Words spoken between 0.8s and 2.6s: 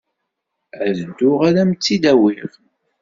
Ad dduɣ ad am-tt-id-awiɣ.